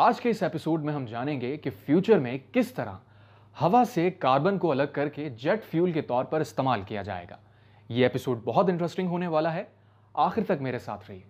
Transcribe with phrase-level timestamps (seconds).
[0.00, 2.92] آج کے اس ایپیسوڈ میں ہم جانیں گے کہ فیوچر میں کس طرح
[3.62, 7.26] ہوا سے کاربن کو الگ کر کے جیٹ فیول کے طور پر استعمال کیا جائے
[7.30, 7.36] گا۔
[7.88, 9.64] یہ ایپیسوڈ بہت انٹرسٹنگ ہونے والا ہے۔
[10.14, 11.22] آخر تک میرے ساتھ رہیے۔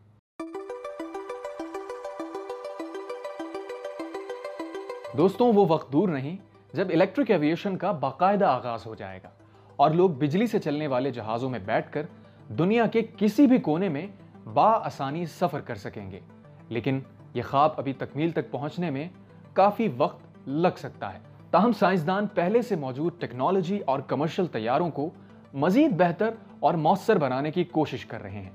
[5.16, 6.36] دوستوں، وہ وقت دور نہیں
[6.72, 9.30] جب الیکٹرک ایویشن کا باقاعدہ آغاز ہو جائے گا
[9.76, 12.06] اور لوگ بجلی سے چلنے والے جہازوں میں بیٹھ کر
[12.48, 14.06] دنیا کے کسی بھی کونے میں
[14.54, 16.20] با آسانی سفر کر سکیں گے۔
[16.68, 17.00] لیکن
[17.34, 19.08] یہ خواب ابھی تکمیل تک پہنچنے میں
[19.52, 21.18] کافی وقت لگ سکتا ہے۔
[21.50, 25.10] تاہم، سائنسدان پہلے سے موجود ٹیکنالوجی اور کمرشل تیاروں کو
[25.54, 26.30] مزید بہتر
[26.60, 28.50] اور مؤثر بنانے کی کوشش کر رہے ہیں۔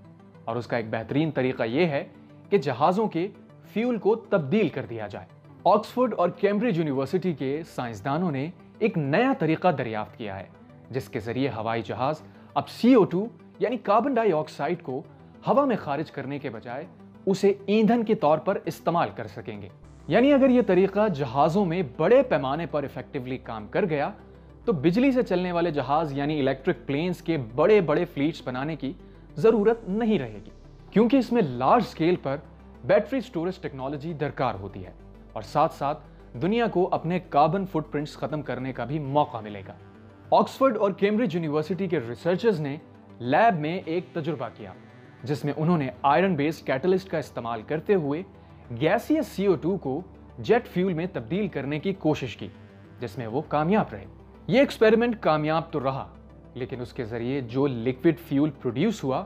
[0.46, 2.08] اور اس کا ایک بہترین طریقہ یہ ہے
[2.50, 3.28] کہ جہازوں کے
[3.74, 5.26] فیول کو تبدیل کر دیا جائے۔
[5.66, 10.48] آکسفورڈ اور کیمبرج یونیورسٹی کے سائنسدانوں نے ایک نیا طریقہ دریافت کیا ہے،
[10.90, 12.16] جس کے ذریعے ہوائی جہاز
[12.54, 13.26] اب سی او ٹو
[13.60, 15.02] یعنی کاربن ڈائی آکسائڈ کو
[15.48, 16.86] ہوا میں خارج کرنے کے بجائے
[17.26, 19.70] اسے ایندھن کے طور پر استعمال کر سکیں گے۔
[20.08, 24.12] یعنی اگر یہ طریقہ جہازوں میں بڑے پیمانے پر افیکٹولی کام کر گیا،
[24.66, 28.94] تو بجلی سے چلنے والے جہاز یعنی الیکٹرک پلینز کے بڑے بڑے فلیٹس بنانے کی
[29.36, 30.50] ضرورت نہیں رہے گی۔
[30.92, 32.38] کیونکہ اس میں لارج سکیل پر
[32.84, 34.92] بیٹری سٹورج ٹیکنالوجی درکار ہوتی ہے
[35.34, 36.00] اور ساتھ ساتھ
[36.42, 39.74] دنیا کو اپنے کاربن فٹ پرنٹس ختم کرنے کا بھی موقع ملے گا۔
[40.32, 42.78] آکسفورڈ اور کیمبرج یونیورسٹی کے ریسرچرز نے
[43.20, 44.74] لیب میں ایک تجربہ کیا۔
[45.24, 48.24] جس میں انہوں نے آئرن بیس کیٹلسٹ کا استعمال کرتے ہوئے
[48.82, 50.02] گیسیس سی او ٹو کو
[50.40, 52.48] جیٹ فیول میں تبدیل کرنے کی کوشش کی،
[53.00, 54.06] جس میں وہ کامیاب رہے۔
[54.48, 56.08] یہ ایکسپیریمنٹ کامیاب تو رہا،
[56.54, 59.26] لیکن اس کے ذریعے جو لکوڈ فیول پروڈیوس ہوا،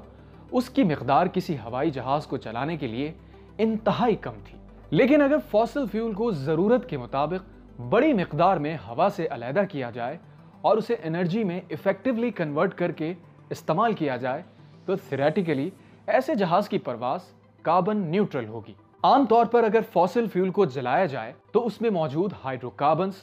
[0.52, 3.14] اس کی مقدار کسی ہوائی جہاز کو چلانے کے لیے
[3.58, 4.58] انتہائی کم تھی۔
[4.90, 9.90] لیکن اگر فوسل فیول کو ضرورت کے مطابق بڑی مقدار میں ہوا سے علیحدہ کیا
[9.90, 10.18] جائے
[10.62, 13.14] اور اسے انرجی میں افیکٹولی کنورٹ کر کے
[13.50, 14.42] استعمال کیا جائے،
[14.86, 15.70] تو تھریٹیکلی
[16.08, 17.20] ایسے جہاز کی پرواز
[17.62, 21.90] کاربن نیوٹرل ہوگی۔ عام طور پر اگر فوسل فیول کو جلایا جائے، تو اس میں
[21.90, 23.14] موجود ہائیڈرو کاربنز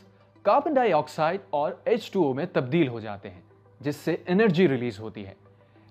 [0.43, 3.41] کاربن ڈائی آکسائڈ اور ایچ ٹو او میں تبدیل ہو جاتے ہیں،
[3.81, 5.35] جس سے انرجی ریلیز ہوتی ہے۔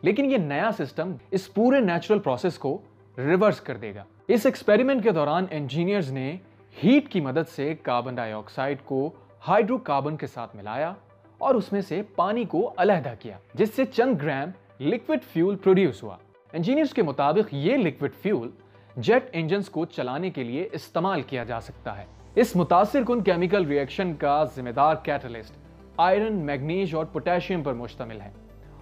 [0.01, 2.81] لیکن یہ نیا سسٹم اس پورے نیچرل پروسیس کو
[3.18, 6.38] ریورس کر دے گا۔ اس ایکسپیریمنٹ کے دوران انجینئرز نے
[6.84, 9.09] ہیٹ کی مدد سے کاربن ڈائی آکسائڈ کو
[9.47, 10.94] ہائیڈرو کاربن کے ساتھ ملایا
[11.38, 16.03] اور اس میں سے پانی کو علیحدہ کیا، جس سے چند گرام لکوڈ فیول پروڈیوس
[16.03, 16.18] ہوا۔
[16.53, 18.50] انجینئرز کے مطابق یہ لکوڈ فیول
[18.97, 22.06] جیٹ انجنز کو چلانے کے لیے استعمال کیا جا سکتا ہے۔
[22.36, 25.53] اس متاثر کن کیمیکل ریئیکشن کا ذمہ دار کیٹلسٹ
[25.97, 28.31] آئرن میگنیش اور پوٹیشیم پر مشتمل ہے۔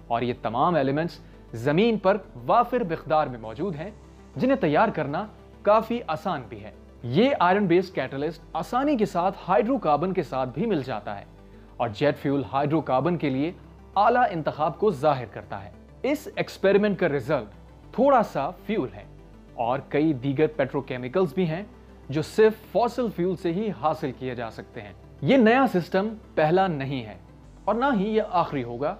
[0.06, 1.18] اور یہ تمام ایلیمنٹس
[1.52, 2.16] زمین پر
[2.46, 3.90] وافر مقدار میں موجود ہیں،
[4.36, 5.26] جنہیں تیار کرنا
[5.62, 6.70] کافی آسان بھی ہے۔
[7.02, 11.24] یہ آئرن بیس کیٹلسٹ آسانی کے ساتھ ہائیڈرو کاربن کے ساتھ بھی مل جاتا ہے
[11.76, 13.52] اور جیٹ فیول ہائیڈرو کاربن کے لیے
[13.96, 15.70] اعلیٰ انتخاب کو ظاہر کرتا ہے۔
[16.02, 17.61] اس ایکسپیریمنٹ کا ریزلٹ
[17.92, 19.04] تھوڑا سا فیول ہے
[19.54, 21.62] اور کئی دیگر پیٹرو کیمیکلز بھی ہیں
[22.08, 24.92] جو صرف فوسل فیول سے ہی حاصل کیے جا سکتے ہیں۔
[25.22, 27.16] یہ نیا سسٹم پہلا نہیں ہے
[27.64, 28.94] اور نہ ہی یہ آخری ہوگا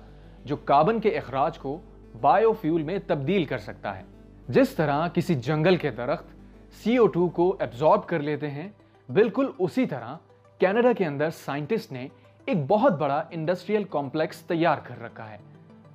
[0.44, 1.78] جو کاربن کے اخراج کو
[2.20, 4.02] بایو فیول میں تبدیل کر سکتا ہے۔
[4.48, 6.30] جس طرح کسی جنگل کے درخت
[6.82, 8.68] سی او ٹو کو ایبزارب کر لیتے ہیں،
[9.08, 10.14] بالکل اسی طرح
[10.60, 12.06] کینیڈا کے اندر سائنٹسٹ نے
[12.46, 15.38] ایک بہت بڑا انڈسٹریل کمپلیکس تیار کر رکھا ہے،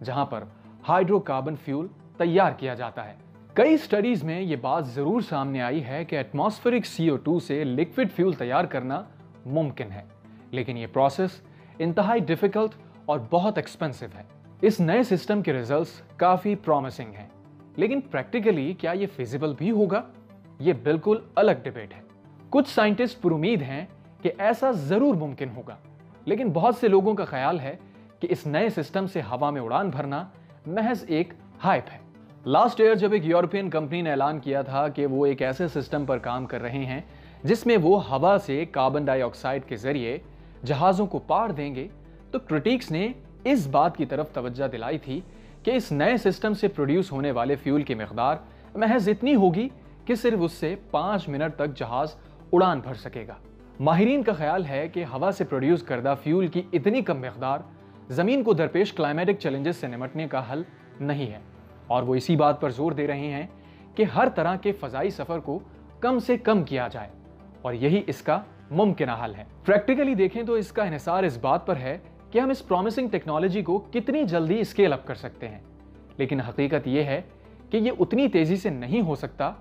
[0.03, 0.43] جہاں پر
[0.87, 1.87] ہائیڈرو کاربن فیول
[2.17, 3.13] تیار کیا جاتا ہے۔
[3.53, 7.63] کئی سٹڈیز میں یہ بات ضرور سامنے آئی ہے کہ ایٹماسفیرک سی او ٹو سے
[7.63, 9.03] لکوڈ فیول تیار کرنا
[9.45, 10.03] ممکن ہے،
[10.51, 11.29] لیکن یہ پروسیس
[11.79, 12.69] انتہائی ڈیفیکلٹ
[13.05, 14.23] اور بہت ایکسپینسو ہے۔
[14.61, 17.27] اس نئے سسٹم کے ریزلٹس کافی پرومسنگ ہیں۔
[17.75, 20.01] لیکن پریکٹیکلی کیا یہ فیزیبل بھی ہوگا؟
[20.59, 22.01] یہ بالکل الگ ڈیبیٹ ہے۔
[22.49, 23.85] کچھ سائنٹسٹ پر امید ہیں
[24.21, 25.75] کہ ایسا ضرور ممکن ہوگا۔
[26.25, 27.75] لیکن بہت سے لوگوں کا خیال ہے
[28.19, 30.27] کہ اس نئے سسٹم سے ہوا میں اڑان بھرنا
[30.65, 32.06] محض ایک ہائپ ہے۔
[32.47, 36.05] لاسٹ ایئر جب ایک یورپین کمپنی نے اعلان کیا تھا کہ وہ ایک ایسے سسٹم
[36.05, 37.01] پر کام کر رہے ہیں
[37.43, 40.17] جس میں وہ ہوا سے کاربن ڈائی آکسائڈ کے ذریعے
[40.65, 41.87] جہازوں کو پاڑ دیں گے،
[42.31, 43.07] تو کرٹیکس نے
[43.43, 45.19] اس بات کی طرف توجہ دلائی تھی
[45.63, 48.35] کہ اس نئے سسٹم سے پروڈیوس ہونے والے فیول کی مقدار
[48.75, 49.67] محض اتنی ہوگی
[50.05, 52.15] کہ صرف اس سے پانچ منٹ تک جہاز
[52.51, 53.33] اڑان بھر سکے گا۔
[53.79, 57.59] ماہرین کا خیال ہے کہ ہوا سے پروڈیوس کردہ فیول کی اتنی کم مقدار
[58.09, 60.63] زمین کو درپیش کلائمیٹک چیلنجز سے نمٹنے کا حل
[60.99, 61.39] نہیں ہے۔
[61.87, 63.47] اور وہ اسی بات پر زور دے رہے ہیں
[63.95, 65.59] کہ ہر طرح کے فضائی سفر کو
[65.99, 67.09] کم سے کم کیا جائے
[67.61, 68.41] اور یہی اس کا
[68.71, 71.97] ممکنہ حل ہے۔ پریکٹیکلی دیکھیں تو اس کا انحصار اس بات پر ہے
[72.31, 75.59] کہ ہم اس پرومسنگ ٹیکنالوجی کو کتنی جلدی اسکیل اپ کر سکتے ہیں۔
[76.17, 77.21] لیکن حقیقت یہ ہے
[77.69, 79.51] کہ یہ اتنی تیزی سے نہیں ہو سکتا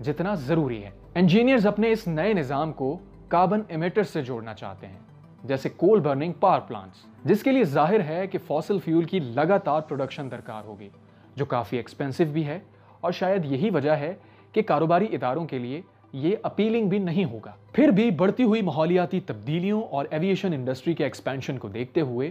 [0.00, 2.98] جتنا ضروری ہے۔ انجینئرز اپنے اس نئے نظام کو
[3.28, 4.98] کاربن امیٹر سے جوڑنا چاہتے ہیں،
[5.44, 9.80] جیسے کول برننگ پاور پلانٹس جس کے لیے ظاہر ہے کہ فوسل فیول کی لگاتار
[9.80, 10.88] پروڈکشن درکار ہوگی۔
[11.36, 12.58] جو کافی ایکسپینسو بھی ہے
[13.00, 14.14] اور شاید یہی وجہ ہے
[14.52, 15.80] کہ کاروباری اداروں کے لیے
[16.12, 21.04] یہ اپیلنگ بھی نہیں ہوگا۔ پھر بھی بڑھتی ہوئی ماحولیاتی تبدیلیوں اور ایویشن انڈسٹری کے
[21.04, 22.30] ایکسپینشن کو دیکھتے ہوئے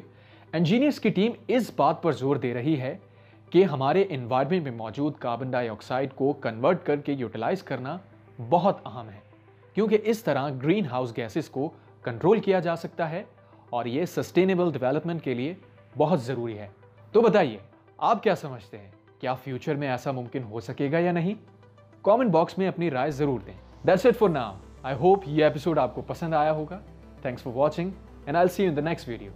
[0.53, 2.97] انجینئرس کی ٹیم اس بات پر زور دے رہی ہے
[3.49, 7.97] کہ ہمارے انوائرمنٹ میں موجود کاربن ڈائی آکسائڈ کو کنورٹ کر کے یوٹیلائز کرنا
[8.49, 9.19] بہت اہم ہے،
[9.75, 11.69] کیونکہ اس طرح گرین ہاؤس گیسز کو
[12.01, 13.23] کنٹرول کیا جا سکتا ہے
[13.69, 15.53] اور یہ سسٹینیبل ڈیولپمنٹ کے لیے
[15.97, 16.67] بہت ضروری ہے۔
[17.11, 17.57] تو بتائیے
[17.97, 21.33] آپ کیا سمجھتے ہیں؟ کیا فیوچر میں ایسا ممکن ہو سکے گا یا نہیں؟
[22.01, 23.53] کامنٹ باکس میں اپنی رائے ضرور دیں۔
[23.87, 26.79] That's it for now I hope یہ ایپیسوڈ آپ کو پسند آیا ہوگا۔
[27.21, 27.89] Thanks for watching
[28.25, 29.31] and I see in the next video